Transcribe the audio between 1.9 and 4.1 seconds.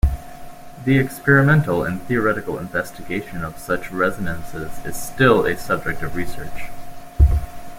theoretical investigation of such